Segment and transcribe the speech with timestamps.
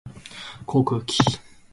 [0.65, 1.17] 航空機